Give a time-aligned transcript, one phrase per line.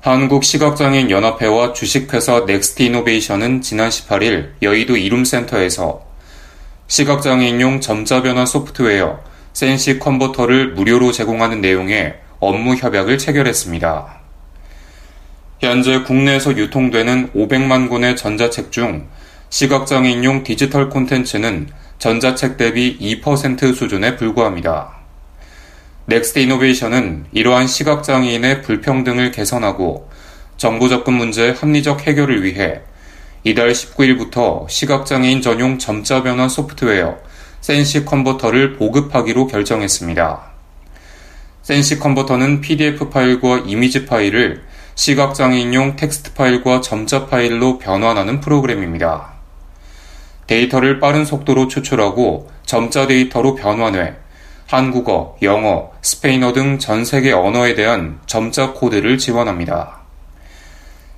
[0.00, 6.02] 한국시각장애인 연합회와 주식회사 넥스트이노베이션은 지난 18일 여의도 이룸센터에서
[6.86, 9.20] 시각장애인용 점자변화 소프트웨어
[9.52, 14.20] 센시 컨버터를 무료로 제공하는 내용의 업무 협약을 체결했습니다.
[15.60, 19.06] 현재 국내에서 유통되는 500만 권의 전자책 중
[19.50, 24.99] 시각장애인용 디지털 콘텐츠는 전자책 대비 2% 수준에 불과합니다.
[26.06, 30.08] Next Innovation은 이러한 시각장애인의 불평등을 개선하고
[30.56, 32.80] 정보 접근 문제 합리적 해결을 위해
[33.44, 37.18] 이달 19일부터 시각장애인 전용 점자 변환 소프트웨어
[37.60, 40.50] 센시 Converter를 보급하기로 결정했습니다.
[41.62, 44.62] 센시 Converter는 PDF 파일과 이미지 파일을
[44.94, 49.34] 시각장애인용 텍스트 파일과 점자 파일로 변환하는 프로그램입니다.
[50.46, 54.14] 데이터를 빠른 속도로 추출하고 점자 데이터로 변환해
[54.70, 59.98] 한국어, 영어, 스페인어 등 전 세계 언어에 대한 점자 코드를 지원합니다.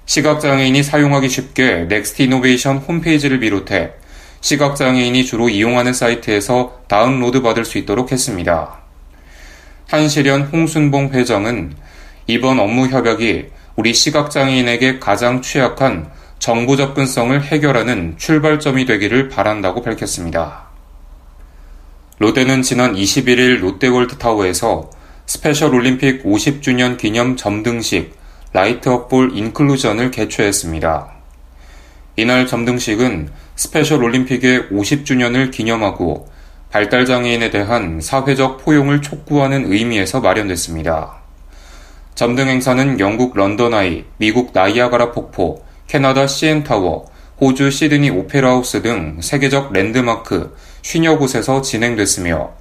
[0.07, 3.91] 시각장애인이 사용하기 쉽게 Next Innovation 홈페이지를 비롯해
[4.41, 8.79] 시각장애인이 주로 이용하는 사이트에서 다운로드 받을 수 있도록 했습니다.
[9.87, 11.75] 한시련 홍순봉 회장은
[12.29, 20.72] 이번 업무 협약이 우리 시각장애인에게 가장 취약한 정보 접근성을 해결하는 출발점이 되기를 바란다고 밝혔습니다.
[22.23, 24.91] 롯데는 지난 21일 롯데월드타워에서
[25.27, 28.15] 스페셜 올림픽 50주년 기념 점등식
[28.53, 31.11] Light Up for Inclusion을 개최했습니다.
[32.15, 36.29] 이날 점등식은 스페셜 올림픽의 50주년을 기념하고
[36.71, 41.17] 발달장애인에 대한 사회적 포용을 촉구하는 의미에서 마련됐습니다.
[42.15, 49.73] 점등 행사는 영국 런던 아이, 미국 나이아가라 폭포, 캐나다 CN타워, 호주 시드니 오페라하우스 등 세계적
[49.73, 52.53] 랜드마크 50여 곳에서 진행됐으며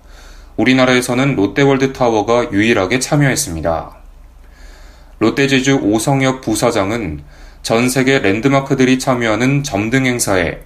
[0.57, 3.97] 우리나라에서는 롯데월드타워가 유일하게 참여했습니다.
[5.19, 7.23] 롯데제주 오성혁 부사장은
[7.61, 10.59] 전 세계 랜드마크들이 참여하는 점등 행사에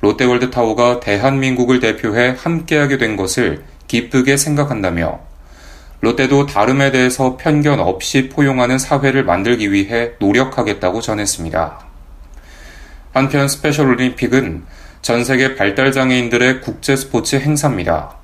[0.00, 5.20] 롯데월드타워가 대한민국을 대표해 함께하게 된 것을 기쁘게 생각한다며
[6.00, 11.78] 롯데도 다름에 대해서 편견 없이 포용하는 사회를 만들기 위해 노력하겠다고 전했습니다.
[13.12, 14.64] 한편 스페셜 올림픽은
[15.02, 18.14] 전 세계 발달장애인들의 국제 스포츠 행사입니다.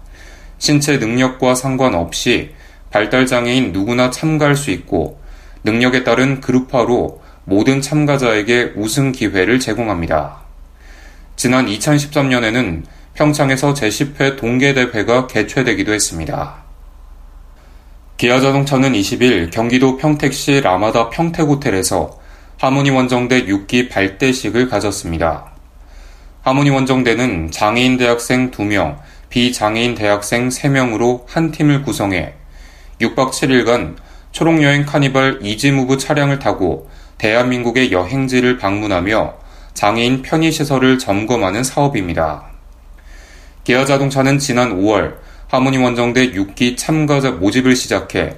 [0.58, 2.54] 신체 능력과 상관없이
[2.92, 5.18] 발달장애인 누구나 참가할 수 있고
[5.64, 10.36] 능력에 따른 그룹화로 모든 참가자에게 우승 기회를 제공합니다.
[11.34, 12.84] 지난 2013년에는
[13.14, 16.62] 평창에서 제10회 동계대회가 개최되기도 했습니다.
[18.18, 22.20] 기아자동차는 20일 경기도 평택시 라마다 평택호텔에서
[22.58, 25.57] 하모니 원정대 6기 발대식을 가졌습니다.
[26.48, 28.96] 하모니 원정대는 장애인 대학생 2명,
[29.28, 32.32] 비장애인 대학생 3명으로 한 팀을 구성해
[33.02, 33.96] 6박 7일간
[34.32, 36.88] 초록여행 카니발 이지무브 차량을 타고
[37.18, 39.34] 대한민국의 여행지를 방문하며
[39.74, 42.44] 장애인 편의시설을 점검하는 사업입니다.
[43.64, 45.16] 기아 자동차는 지난 5월
[45.48, 48.36] 하모니 원정대 6기 참가자 모집을 시작해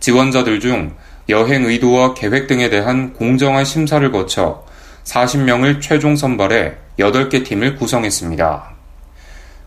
[0.00, 0.94] 지원자들 중
[1.30, 4.66] 여행 의도와 계획 등에 대한 공정한 심사를 거쳐
[5.06, 8.74] 40명을 최종 선발해 8개 팀을 구성했습니다.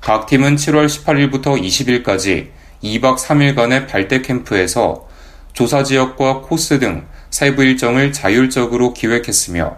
[0.01, 2.50] 각 팀은 7월 18일부터 20일까지
[2.83, 5.07] 2박 3일간의 발대 캠프에서
[5.53, 9.78] 조사 지역과 코스 등 세부 일정을 자율적으로 기획했으며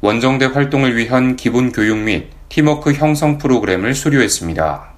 [0.00, 4.92] 원정대 활동을 위한 기본 교육 및 팀워크 형성 프로그램을 수료했습니다.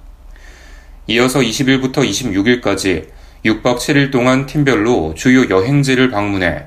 [1.07, 3.07] 이어서 20일부터 26일까지
[3.45, 6.65] 6박 7일 동안 팀별로 주요 여행지를 방문해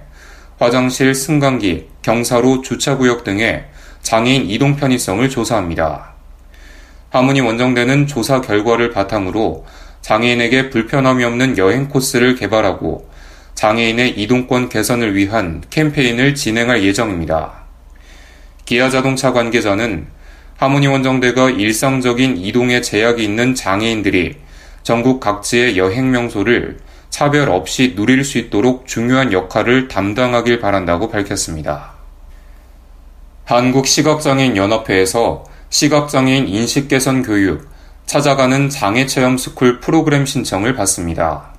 [0.58, 3.64] 화장실, 승강기, 경사로 주차구역 등의
[4.02, 6.12] 장애인 이동 편의성을 조사합니다.
[7.10, 9.64] 하문이 원정대는 조사 결과를 바탕으로
[10.00, 13.08] 장애인에게 불편함이 없는 여행 코스를 개발하고
[13.54, 17.62] 장애인의 이동권 개선을 위한 캠페인을 진행할 예정입니다.
[18.64, 20.06] 기아 자동차 관계자는
[20.56, 24.37] 하모니 원정대가 일상적인 이동에 제약이 있는 장애인들이
[24.82, 26.78] 전국 각지의 여행 명소를
[27.10, 31.92] 차별 없이 누릴 수 있도록 중요한 역할을 담당하길 바란다고 밝혔습니다.
[33.44, 37.69] 한국시각장애인 연합회에서 시각장애인 인식 개선 교육,
[38.06, 41.53] 찾아가는 장애체험 스쿨 프로그램 신청을 받습니다.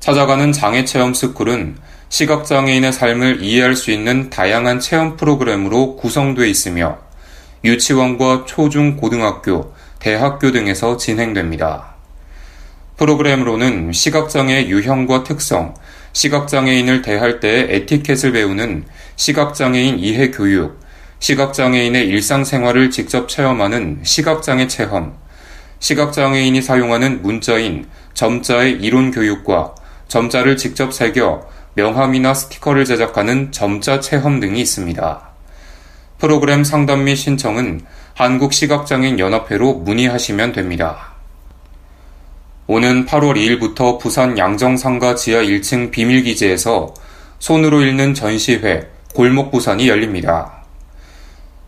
[0.00, 1.76] 찾아가는 장애체험 스쿨은
[2.08, 6.98] 시각장애인의 삶을 이해할 수 있는 다양한 체험 프로그램으로 구성되어 있으며
[7.64, 11.96] 유치원과 초중 고등학교, 대학교 등에서 진행됩니다.
[12.96, 15.74] 프로그램으로는 시각장애 유형과 특성,
[16.12, 18.86] 시각장애인을 대할 때의 에티켓을 배우는
[19.18, 20.78] 시각장애인 이해 교육,
[21.18, 25.18] 시각장애인의 일상생활을 직접 체험하는 시각장애 체험,
[25.80, 29.74] 시각장애인이 사용하는 문자인 점자의 이론 교육과
[30.06, 35.28] 점자를 직접 새겨 명함이나 스티커를 제작하는 점자 체험 등이 있습니다.
[36.18, 37.80] 프로그램 상담 및 신청은
[38.14, 41.14] 한국시각장애인연합회로 문의하시면 됩니다.
[42.68, 46.94] 오는 8월 2일부터 부산 양정상가 지하 1층 비밀기지에서
[47.40, 48.88] 손으로 읽는 전시회
[49.18, 50.62] 골목 부산이 열립니다.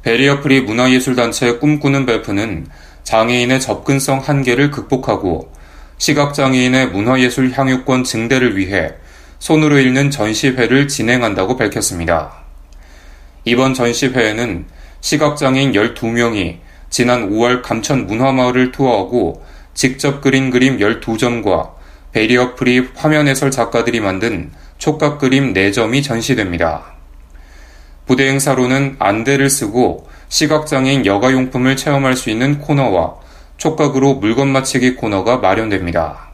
[0.03, 2.69] 베리어프리 문화예술단체 꿈꾸는 벨프는
[3.03, 5.51] 장애인의 접근성 한계를 극복하고
[5.99, 8.93] 시각장애인의 문화예술 향유권 증대를 위해
[9.41, 12.35] 손으로 읽는 전시회를 진행한다고 밝혔습니다.
[13.45, 14.67] 이번 전시회에는
[15.01, 16.59] 시각장애인 12명이
[16.89, 19.45] 지난 5월 감천 문화마을을 투어하고
[19.75, 21.73] 직접 그린 그림 12점과
[22.13, 27.00] 배리어 프리 화면 해설 작가들이 만든 촉각 그림 4점이 전시됩니다.
[28.07, 33.17] 부대 행사로는 안대를 쓰고 시각장애인 여가용품을 체험할 수 있는 코너와
[33.57, 36.31] 촉각으로 물건 맞히기 코너가 마련됩니다.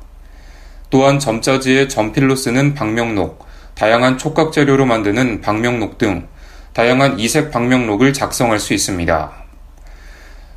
[0.90, 6.28] 또한 점자지에 점필로 쓰는 방명록, 다양한 촉각 재료로 만드는 방명록 등
[6.72, 9.32] 다양한 이색 방명록을 작성할 수 있습니다.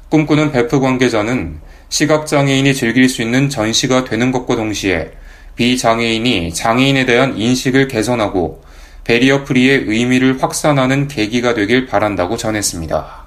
[0.09, 1.59] 꿈꾸는 베프 관계자는
[1.89, 5.11] 시각장애인이 즐길 수 있는 전시가 되는 것과 동시에
[5.55, 8.63] 비장애인이 장애인에 대한 인식을 개선하고
[9.09, 13.23] 배리어 프리의 의미를 확산하는 계기가 되길 바란다고 전했습니다.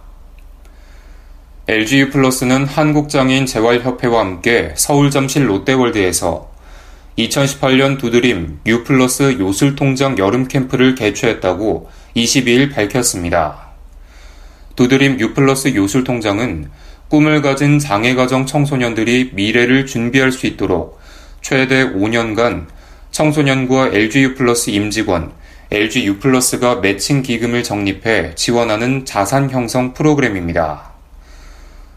[1.66, 6.52] LGU 플러스는 한국장애인 재활협회와 함께 서울 잠실 롯데월드에서
[7.18, 13.72] 2018년 두드림 U 플러스 요술통장 여름 캠프를 개최했다고 22일 밝혔습니다.
[14.76, 16.70] 두드림 U 플러스 요술통장은
[17.08, 21.00] 꿈을 가진 장애가정 청소년들이 미래를 준비할 수 있도록
[21.40, 22.66] 최대 5년간
[23.10, 25.41] 청소년과 LGU 플러스 임직원,
[25.72, 30.92] LGU 플러스가 매칭 기금을 적립해 지원하는 자산 형성 프로그램입니다.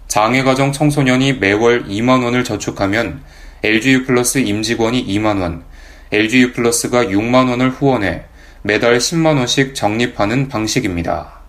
[0.07, 3.21] 장애 가정 청소년이 매월 2만 원을 저축하면
[3.63, 5.65] LGU 플러스 임직원이 2만 원,
[6.13, 8.23] LGU 플러스가 6만 원을 후원해
[8.61, 11.41] 매달 10만 원씩 적립하는 방식입니다.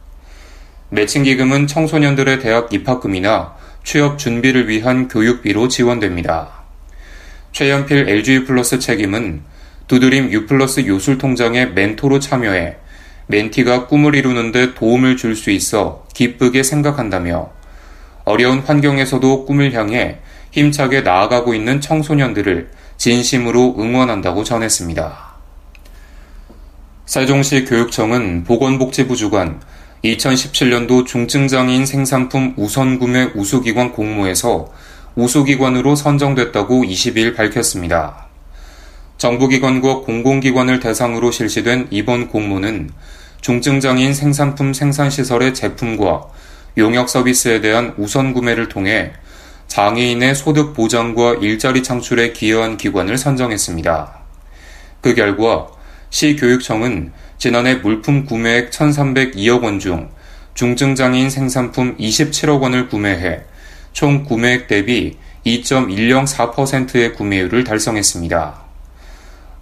[0.90, 6.48] 매칭 기금은 청소년들의 대학 입학금이나 취업 준비를 위한 교육비로 지원됩니다.
[7.52, 9.42] 최연필 LGU 플러스 책임은
[9.88, 12.76] 두드림 U 플러스 요술 통장의 멘토로 참여해
[13.28, 17.50] 멘티가 꿈을 이루는데 도움을 줄 수 있어 기쁘게 생각한다며
[18.24, 20.18] 어려운 환경에서도 꿈을 향해
[20.50, 25.36] 힘차게 나아가고 있는 청소년들을 진심으로 응원한다고 전했습니다.
[27.04, 29.60] 세종시 교육청은 보건복지부 주관
[30.04, 34.72] 2017년도 중증장애인 생산품 우선구매 우수기관 공모에서
[35.14, 38.25] 우수기관으로 선정됐다고 20일 밝혔습니다.
[39.18, 42.90] 정부기관과 공공기관을 대상으로 실시된 이번 공모는
[43.40, 46.26] 중증장애인 생산품 생산시설의 제품과
[46.78, 49.12] 용역 서비스에 대한 우선 구매를 통해
[49.68, 54.18] 장애인의 소득 보장과 일자리 창출에 기여한 기관을 선정했습니다.
[55.00, 55.68] 그 결과
[56.10, 60.10] 시교육청은 지난해 물품 구매액 1,302억 원 중
[60.54, 63.40] 중증장애인 생산품 27억 원을 구매해
[63.92, 68.65] 총 구매액 대비 2.104%의 구매율을 달성했습니다.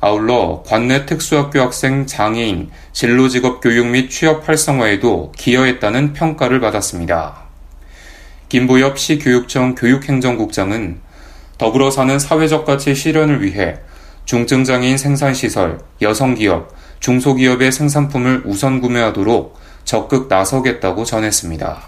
[0.06, 7.44] 아울러 관내 특수학교 학생 장애인 진로직업 교육 및 취업 활성화에도 기여했다는 평가를 받았습니다.
[8.50, 11.00] 김보엽 시교육청 교육행정국장은
[11.56, 13.78] 더불어 사는 사회적 가치 실현을 위해
[14.26, 21.78] 중증장애인 생산시설, 여성기업, 중소기업의 생산품을 우선 구매하도록 적극 나서겠다고 전했습니다.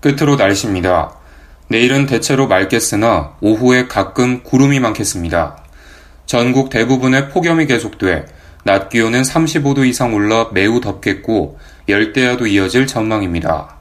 [0.00, 1.14] 끝으로 날씨입니다.
[1.68, 5.59] 내일은 대체로 맑겠으나 오후에 가끔 구름이 많겠습니다.
[6.30, 8.24] 전국 대부분의 폭염이 계속돼
[8.62, 11.58] 낮 기온은 35도 이상 올라 매우 덥겠고
[11.88, 13.74] 열대야도 이어질 전망입니다.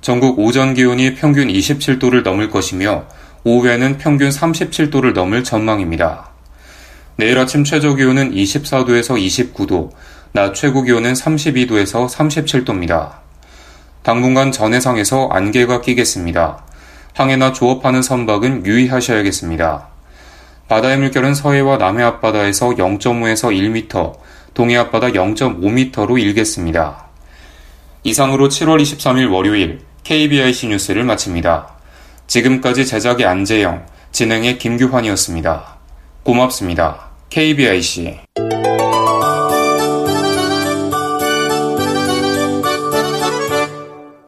[0.00, 3.04] 전국 오전 기온이 평균 27도를 넘을 것이며
[3.44, 6.30] 오후에는 평균 37도를 넘을 전망입니다.
[7.16, 9.22] 내일 아침 최저 기온은 24도에서
[9.52, 9.90] 29도,
[10.32, 13.16] 낮 최고 기온은 32도에서 37도입니다.
[14.02, 16.64] 당분간 전해상에서 안개가 끼겠습니다.
[17.12, 19.93] 항해나 조업하는 선박은 유의하셔야겠습니다.
[20.68, 24.18] 바다의 물결은 서해와 남해 앞바다에서 0.5에서 1m,
[24.54, 27.06] 동해 앞바다 0.5m로 일겠습니다.
[28.02, 31.68] 이상으로 7월 23일 월요일 KBIC 뉴스를 마칩니다.
[32.26, 35.76] 지금까지 제작의 안재영, 진행의 김규환이었습니다.
[36.22, 37.10] 고맙습니다.
[37.30, 38.18] KBIC